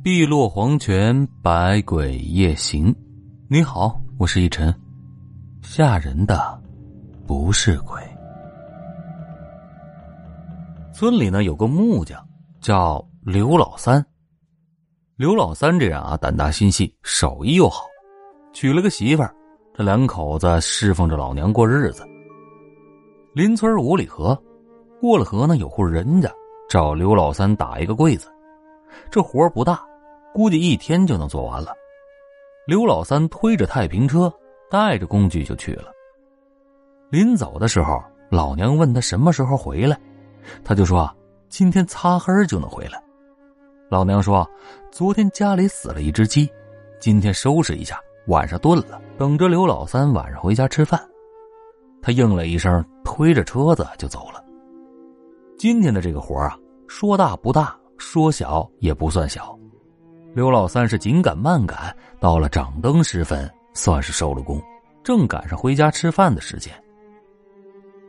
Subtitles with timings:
[0.00, 2.94] 碧落黄泉，百鬼夜行。
[3.48, 4.72] 你好，我是一晨。
[5.60, 6.62] 吓人的
[7.26, 8.00] 不是鬼。
[10.94, 12.24] 村里呢有个木匠
[12.60, 14.04] 叫刘老三。
[15.16, 17.84] 刘老三这人啊，胆大心细，手艺又好，
[18.52, 19.34] 娶了个媳妇儿，
[19.74, 22.06] 这两口子侍奉着老娘过日子。
[23.34, 24.40] 邻村五里河，
[25.00, 26.32] 过了河呢，有户人家
[26.70, 28.30] 找刘老三打一个柜子，
[29.10, 29.80] 这活不大。
[30.34, 31.72] 估计一天就能做完了。
[32.66, 34.32] 刘老三推着太平车，
[34.70, 35.90] 带着工具就去了。
[37.10, 39.98] 临走的时候，老娘问他什么时候回来，
[40.62, 41.10] 他就说
[41.48, 43.02] 今天擦黑就能回来。
[43.88, 44.48] 老娘说，
[44.92, 46.48] 昨天家里死了一只鸡，
[47.00, 51.00] 今天收拾一下，晚上炖了，等着刘老三晚上回家吃饭。
[52.02, 54.44] 他应了一声，推着车子就走了。
[55.58, 56.54] 今天的这个活啊，
[56.86, 59.56] 说大不大，说小也不算小。
[60.34, 64.62] 刘老三是紧赶慢赶，到了掌灯时分，算是收了工，
[65.02, 66.72] 正赶上回家吃饭的时间。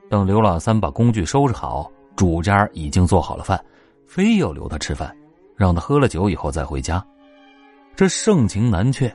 [0.10, 3.64] 等刘老三把工具收拾好，主家已经做好了饭，
[4.06, 5.16] 非要留他吃饭，
[5.56, 7.04] 让他喝了酒以后再回家。
[7.96, 9.12] 这盛情难却，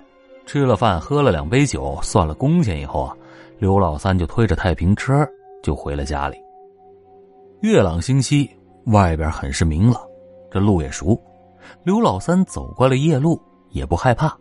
[0.47, 3.17] 吃了饭，喝了两杯酒，算了工钱以后啊，
[3.59, 5.27] 刘老三就推着太平车
[5.63, 6.37] 就回了家里。
[7.61, 8.49] 月朗星稀，
[8.87, 10.01] 外边很是明朗，
[10.55, 11.21] 这路也熟。
[11.83, 14.39] 刘老三走过了夜路，也不害怕，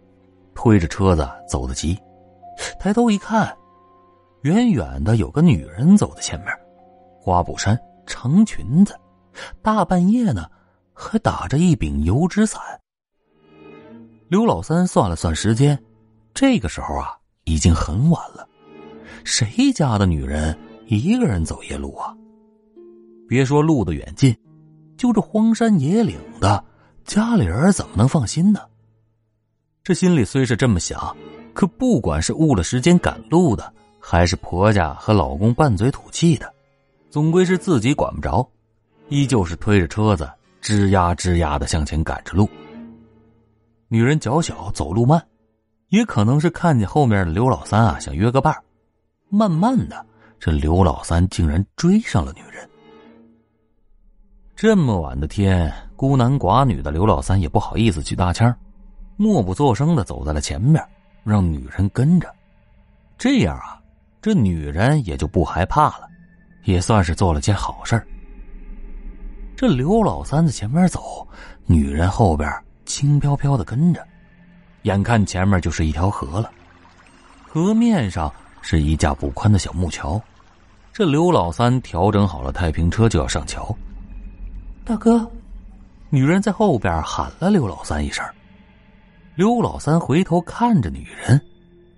[0.53, 1.99] 推着车子走得急。
[2.79, 3.51] 抬头一看，
[4.43, 6.49] 远远的有个女人走在前面，
[7.19, 7.75] 花布衫、
[8.05, 8.95] 长裙子，
[9.63, 10.45] 大半夜呢
[10.93, 12.61] 还打着一柄油纸伞。
[14.27, 15.83] 刘老三算了算时间，
[16.31, 18.47] 这个时候啊已经很晚了。
[19.23, 22.15] 谁家的女人一个人走夜路啊？
[23.27, 24.35] 别说路的远近，
[24.97, 26.63] 就这荒山野岭的。
[27.05, 28.61] 家里人怎么能放心呢？
[29.83, 31.13] 这心里虽是这么想，
[31.53, 36.53] 可不管是误了时间赶路的，还是婆家和老公拌嘴吐气的，
[37.09, 38.49] 总归是自己管不着，
[39.09, 40.31] 依旧是推着车子
[40.61, 42.49] 吱呀吱呀的向前赶着路。
[43.89, 45.21] 女人脚小，走路慢，
[45.89, 48.55] 也可能是看见后面的刘老三啊，想约个伴
[49.27, 50.05] 慢慢的，
[50.39, 52.69] 这刘老三竟然追上了女人。
[54.55, 55.71] 这么晚的天。
[55.95, 58.53] 孤男寡女的刘老三也不好意思去搭腔，
[59.15, 60.83] 默不作声的走在了前面，
[61.23, 62.29] 让女人跟着。
[63.17, 63.79] 这样啊，
[64.21, 66.09] 这女人也就不害怕了，
[66.65, 68.05] 也算是做了件好事
[69.55, 71.25] 这刘老三在前面走，
[71.65, 72.51] 女人后边
[72.83, 74.05] 轻飘飘的跟着，
[74.81, 76.51] 眼看前面就是一条河了，
[77.47, 78.29] 河面上
[78.61, 80.21] 是一架不宽的小木桥。
[80.91, 83.73] 这刘老三调整好了太平车，就要上桥。
[84.85, 85.29] 大哥。
[86.09, 88.23] 女人在后边喊了刘老三一声，
[89.33, 91.41] 刘老三回头看着女人，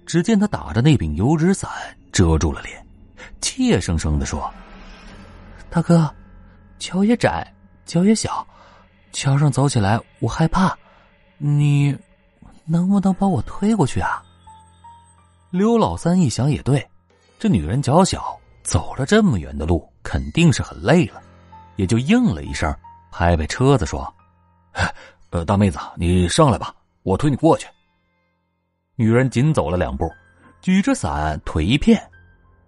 [0.05, 1.69] 只见她打着那柄油纸伞
[2.13, 2.85] 遮住了脸，
[3.41, 4.49] 怯生生的说
[5.69, 6.09] ：“大哥，
[6.79, 7.45] 桥也窄，
[7.85, 8.47] 脚也小，
[9.11, 10.77] 桥上走起来我害怕，
[11.37, 11.93] 你
[12.63, 14.23] 能不能把我推过去啊？”
[15.51, 16.87] 刘老三一想也对，
[17.37, 21.21] 这女人脚小，走了这么远的路，肯定是很累了，
[21.75, 22.73] 也就应了一声。
[23.11, 24.13] 拍拍车子说
[25.31, 27.67] ：“呃，大妹子，你上来吧，我推你过去。”
[28.97, 30.09] 女人紧走了两步，
[30.61, 32.01] 举着伞，腿一片，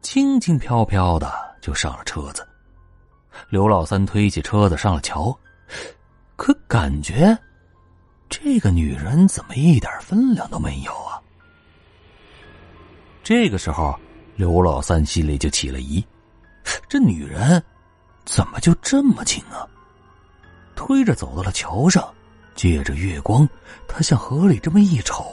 [0.02, 1.32] 轻轻飘飘的
[1.62, 2.48] 就上了车子。
[3.50, 5.38] 刘老三推起车子上了桥，
[6.36, 7.38] 可感觉
[8.30, 11.22] 这个女人怎么一点分量都没有啊？
[13.24, 13.98] 这个时候，
[14.36, 16.04] 刘老三心里就起了疑：
[16.88, 17.64] 这女人
[18.28, 19.66] 怎么就这么轻啊？
[20.76, 22.08] 推着走到了桥上，
[22.56, 23.48] 借着月光，
[23.88, 25.26] 他向河里这么一瞅，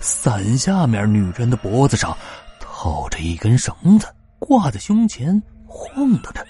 [0.00, 2.16] 伞下面女人的脖子上
[2.60, 4.06] 套着一根绳子，
[4.38, 6.46] 挂在胸前晃荡着，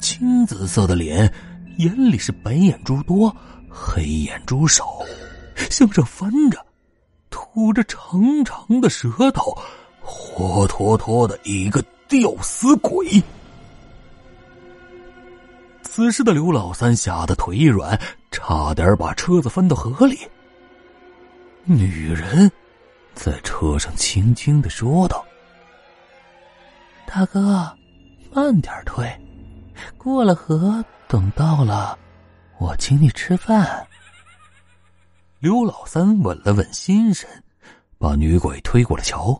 [0.00, 1.32] 青紫色的脸，
[1.76, 3.34] 眼里是白眼珠多，
[3.68, 4.98] 黑眼珠少，
[5.70, 6.58] 向上翻着，
[7.28, 9.56] 吐着长长的舌头，
[10.00, 13.22] 活脱脱的一个吊死鬼。
[15.94, 18.00] 此时的刘老三吓得腿一软，
[18.30, 20.18] 差点把车子翻到河里。
[21.64, 22.50] 女人
[23.12, 25.22] 在车上轻轻的说道
[27.04, 27.70] ：“大哥，
[28.32, 29.06] 慢点推，
[29.98, 31.98] 过了河，等到了，
[32.58, 33.86] 我请你吃饭。”
[35.40, 37.28] 刘老三稳了稳心神，
[37.98, 39.38] 把女鬼推过了桥。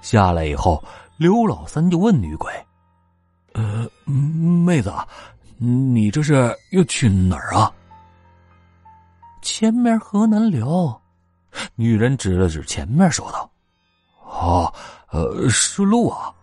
[0.00, 0.84] 下来以后，
[1.16, 2.52] 刘老三就问女鬼
[3.54, 4.94] ：“呃，妹子。”
[5.64, 6.34] 你这是
[6.72, 7.72] 要去哪儿啊？
[9.42, 11.00] 前面河南流。
[11.76, 13.48] 女人指了指前面，说道
[14.26, 14.72] ：“哦，
[15.10, 16.34] 呃，是路啊。”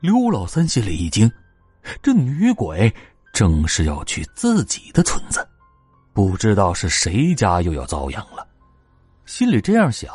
[0.00, 1.30] 刘老三心里一惊，
[2.02, 2.92] 这女鬼
[3.32, 5.46] 正是要去自己的村子，
[6.12, 8.46] 不知道是谁家又要遭殃了。
[9.26, 10.10] 心里这样想，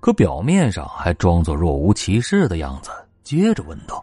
[0.00, 2.90] 可表面上还装作若无其事的样子，
[3.24, 4.02] 接着问道：“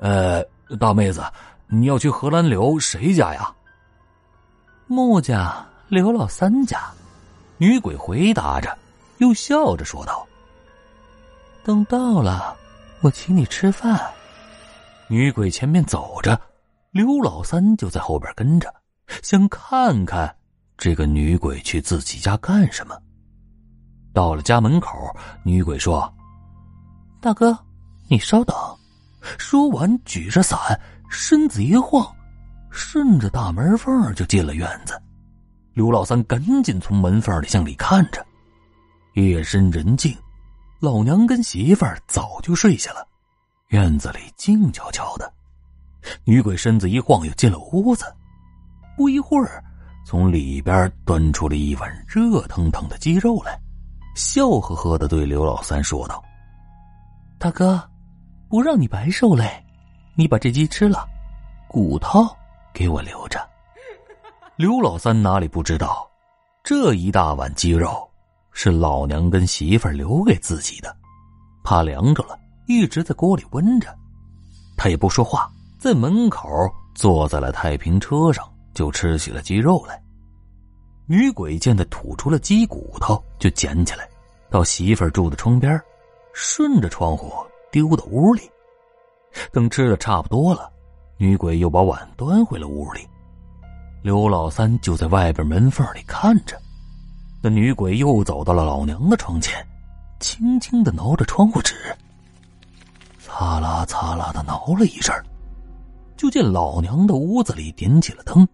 [0.00, 0.42] 呃，
[0.80, 1.22] 大妹子，
[1.72, 3.50] 你要去荷兰刘谁家呀？”
[4.86, 6.78] 穆家刘老三家。
[7.56, 8.76] 女鬼回答着，
[9.18, 10.26] 又笑着说道
[11.64, 12.56] ：“等到了，
[13.00, 13.98] 我请你吃饭。”
[15.08, 16.38] 女鬼前面走着，
[16.90, 18.74] 刘老三就在后边跟着，
[19.22, 20.34] 想看看
[20.76, 22.98] 这个女鬼去自己家干什么。
[24.12, 25.14] 到了家门口，
[25.44, 26.12] 女鬼说
[27.22, 27.56] ：“大哥，
[28.08, 28.56] 你稍等。”
[29.38, 30.58] 说完，举着伞，
[31.12, 32.10] 身子一晃，
[32.70, 35.00] 顺着大门缝就进了院子。
[35.74, 38.24] 刘老三赶紧从门缝里向里看着，
[39.12, 40.16] 夜深人静，
[40.80, 43.06] 老娘跟媳妇儿早就睡下了，
[43.68, 45.30] 院子里静悄悄的。
[46.24, 48.06] 女鬼身子一晃，又进了屋子。
[48.96, 49.62] 不一会儿，
[50.06, 53.60] 从里边端出了一碗热腾腾的鸡肉来，
[54.16, 56.24] 笑呵呵的对刘老三说道
[57.38, 57.86] ：“大哥，
[58.48, 59.62] 不让你白受累，
[60.14, 61.08] 你把这鸡吃了，
[61.68, 62.26] 骨头
[62.72, 63.40] 给我留着。”
[64.56, 66.08] 刘老三哪里不知道，
[66.62, 68.08] 这一大碗鸡肉
[68.52, 70.94] 是老娘跟媳妇儿留给自己的，
[71.64, 73.88] 怕凉着了，一直在锅里温着。
[74.76, 76.48] 他也不说话，在门口
[76.94, 80.00] 坐在了太平车上，就吃起了鸡肉来。
[81.06, 84.08] 女鬼见他吐出了鸡骨头，就捡起来，
[84.50, 85.80] 到媳妇儿住的窗边，
[86.34, 87.32] 顺着窗户
[87.70, 88.42] 丢到屋里。
[89.52, 90.70] 等吃的差不多了，
[91.16, 93.00] 女鬼又把碗端回了屋里。
[94.02, 96.60] 刘老三就在外边门缝里看着，
[97.42, 99.64] 那女鬼又走到了老娘的床前，
[100.18, 101.74] 轻轻的挠着窗户纸，
[103.18, 105.14] 擦啦擦啦的挠了一阵
[106.16, 108.46] 就见老娘的屋子里点起了灯，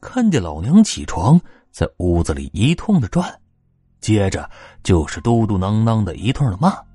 [0.00, 1.40] 看见老娘起床，
[1.70, 3.30] 在屋子里一通的转，
[4.00, 4.48] 接着
[4.82, 6.87] 就是嘟嘟囔囔的一通的骂。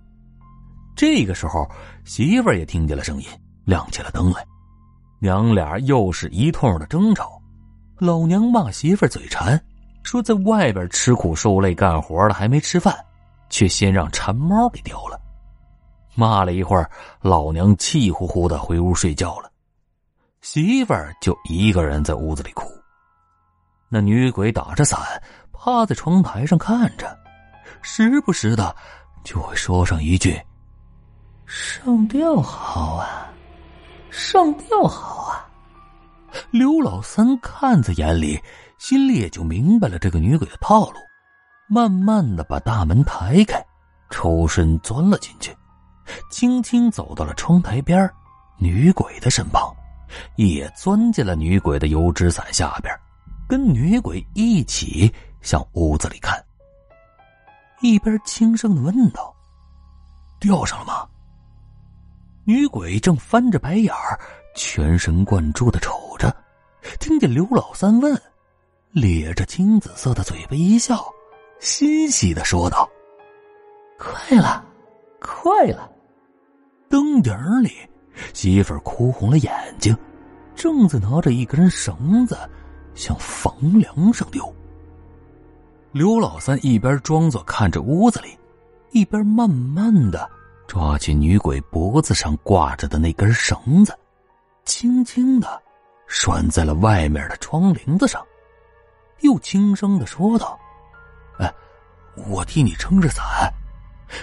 [0.95, 1.69] 这个时候，
[2.05, 3.27] 媳妇儿也听见了声音，
[3.65, 4.45] 亮起了灯来，
[5.19, 7.41] 娘俩又是一通的争吵。
[7.99, 9.59] 老娘骂媳妇嘴馋，
[10.03, 12.95] 说在外边吃苦受累干活了还没吃饭，
[13.49, 15.19] 却先让馋猫给叼了。
[16.15, 16.89] 骂了一会儿，
[17.21, 19.49] 老娘气呼呼的回屋睡觉了，
[20.41, 22.69] 媳妇儿就一个人在屋子里哭。
[23.89, 24.99] 那女鬼打着伞，
[25.51, 27.17] 趴在窗台上看着，
[27.81, 28.75] 时不时的
[29.23, 30.39] 就会说上一句
[31.45, 33.31] ：“上吊好啊，
[34.09, 35.49] 上吊好啊。”
[36.49, 38.41] 刘老三看在眼里，
[38.79, 40.97] 心里也就明白了这个女鬼的套路，
[41.67, 43.63] 慢慢的把大门抬开，
[44.09, 45.55] 抽身钻了进去，
[46.31, 48.09] 轻轻走到了窗台边
[48.57, 49.71] 女鬼的身旁，
[50.35, 52.91] 也钻进了女鬼的油纸伞下边，
[53.47, 56.43] 跟女鬼一起向屋子里看，
[57.81, 59.31] 一边轻声的问道
[60.41, 61.07] ：“吊上了吗？”
[62.45, 64.19] 女鬼正翻着白眼儿。
[64.55, 66.35] 全神贯注的瞅着，
[66.99, 68.15] 听见刘老三问，
[68.91, 71.03] 咧着青紫色的嘴巴一笑，
[71.59, 72.87] 欣喜的说道
[73.97, 74.63] ：“快了，
[75.19, 75.91] 快了！”
[76.87, 77.71] 灯影里，
[78.31, 79.97] 媳妇儿哭红了眼睛，
[80.53, 82.37] 正在拿着一根绳子
[82.93, 84.53] 向房梁上丢。
[85.91, 88.37] 刘老三一边装作看着屋子里，
[88.91, 90.29] 一边慢慢的
[90.67, 93.97] 抓起女鬼脖子上挂着的那根绳子。
[94.65, 95.61] 轻轻的
[96.07, 98.25] 拴在了外面的窗棂子上，
[99.21, 100.57] 又轻声的说道
[101.39, 101.53] ：“哎，
[102.27, 103.51] 我替你撑着伞。”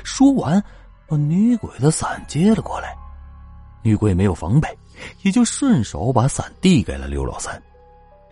[0.04, 0.62] 说完，
[1.06, 2.96] 把女鬼的伞接了过来。
[3.82, 4.78] 女鬼没有防备，
[5.22, 7.60] 也就顺手把伞递给了刘老三。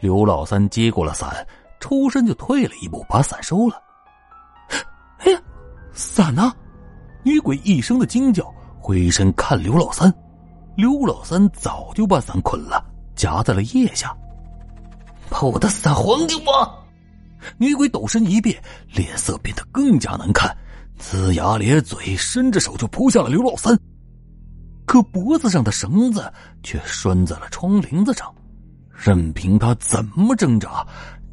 [0.01, 1.47] 刘老三接过了伞，
[1.81, 3.83] 抽身就退了一步，把伞收了。
[5.19, 5.41] 哎呀，
[5.93, 6.55] 伞呢？
[7.29, 10.11] 女鬼一声的惊叫，回身看刘老三。
[10.77, 12.83] 刘老三早就把伞捆了，
[13.15, 14.17] 夹在了腋下。
[15.29, 16.87] 把我的伞还给我！
[17.59, 18.59] 女鬼抖身一变，
[18.95, 20.57] 脸色变得更加难看，
[20.99, 23.79] 龇牙咧嘴，伸着手就扑向了刘老三。
[24.87, 26.33] 可脖子上的绳子
[26.63, 28.35] 却拴在了窗棂子上，
[28.91, 30.83] 任凭他怎么挣扎，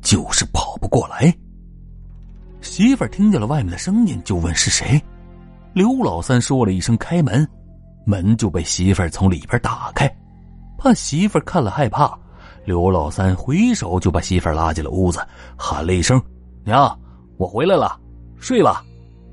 [0.01, 1.33] 就是跑不过来。
[2.59, 5.01] 媳妇儿听见了外面的声音，就问是谁。
[5.75, 7.46] 刘老三说了一声：“开门。”
[8.08, 10.10] 门就被媳妇儿从里边打开，
[10.77, 12.17] 怕媳妇儿看了害怕，
[12.63, 15.20] 刘老三回手就把媳妇儿拉进了屋子，
[15.58, 16.22] 喊了一声
[16.63, 16.98] ：“娘，
[17.36, 18.00] 我回来了，
[18.38, 18.82] 睡吧。”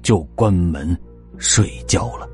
[0.03, 0.99] 就关门
[1.39, 2.29] 睡觉了。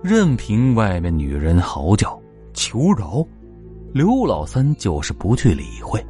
[0.00, 2.16] 任凭外面女人嚎叫
[2.54, 3.26] 求饶，
[3.92, 6.00] 刘老三就是不去理会。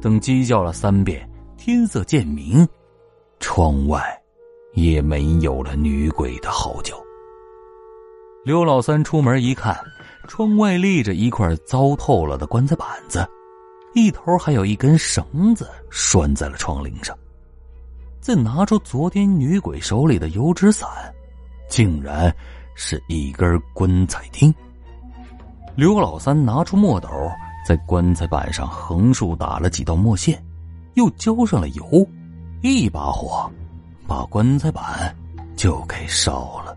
[0.00, 2.64] 等鸡叫了三遍，天色渐明，
[3.40, 4.00] 窗外
[4.74, 6.96] 也没有了女鬼的嚎叫。
[8.44, 9.78] 刘老三出门一看，
[10.26, 13.28] 窗外立着一块糟透了的棺材板子，
[13.94, 17.16] 一头还有一根绳子拴在了窗棂上。
[18.20, 20.88] 再拿出昨天女鬼手里的油纸伞，
[21.68, 22.34] 竟然
[22.74, 24.54] 是一根棺材钉。
[25.74, 27.08] 刘老三拿出墨斗，
[27.66, 30.42] 在棺材板上横竖打了几道墨线，
[30.94, 32.06] 又浇上了油，
[32.62, 33.50] 一把火
[34.10, 35.16] 把棺材板
[35.54, 36.76] 就给烧了。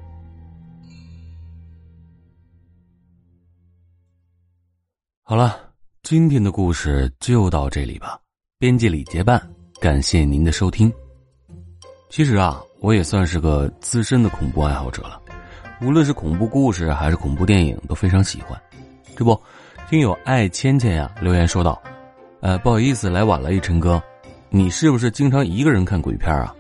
[5.24, 5.58] 好了，
[6.04, 8.20] 今天的故事就到这里吧。
[8.60, 9.42] 编辑李结伴，
[9.82, 10.94] 感谢您的收听。
[12.08, 15.20] 其实啊，我也算是个资深的恐怖爱好者了，
[15.82, 18.62] 无论是恐怖故事还是恐怖电影都非常喜欢。
[19.16, 19.36] 这不，
[19.90, 21.82] 听友爱芊芊呀留言说道
[22.42, 24.00] ：“呃，不好意思来晚了，一晨哥，
[24.52, 26.56] 你是不是经常一个人看鬼片啊？”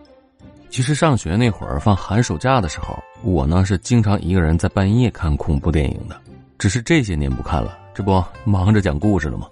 [0.73, 6.19] 其实上学那会儿放寒暑假的时候，我呢是经常一个人在半夜看恐怖电影的，
[6.57, 7.77] 只是这些年不看了。
[7.93, 9.47] 这不忙着讲故事了吗？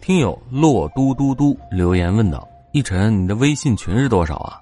[0.00, 4.58] 听友洛嘟嘟嘟留言问道：“一晨，你的微信群是多少啊？”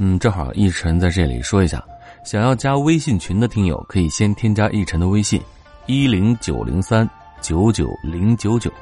[0.00, 1.84] 嗯，正好一晨在这里说一下，
[2.24, 5.38] 想要加微信群的听友可以先添加一晨的微信：
[5.84, 7.06] 一零九零三
[7.42, 8.72] 九九零九九，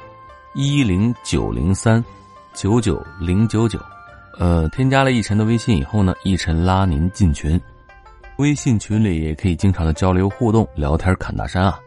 [0.55, 2.01] 一零九零三
[2.53, 3.77] 九九零九九。
[4.37, 7.59] 呃，添加了逸晨的微信以后呢，逸晨拉您进群。
[8.37, 11.79] 微信群里也可以经常的交流互动、聊天、侃大山啊。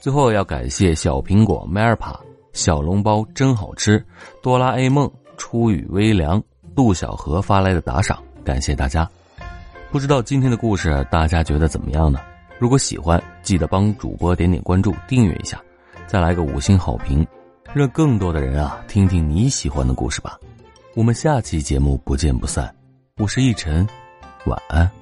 [0.00, 2.18] 最后要感谢小苹果、迈尔帕、
[2.52, 4.04] 小笼包真好吃、
[4.42, 6.42] 哆啦 A 梦、初雨微凉、
[6.74, 9.08] 杜小河发来的打赏，感谢大家。
[9.90, 12.20] 不知道今天的故事大家觉得怎么样呢？
[12.58, 15.58] 如果喜欢，记得帮主播点点关注、订阅一下，
[16.06, 17.26] 再来个五星好评，
[17.72, 20.38] 让更多的人啊听听你喜欢的故事吧。
[20.94, 22.74] 我们下期节目不见不散。
[23.18, 23.86] 我是逸晨，
[24.46, 24.99] 晚安。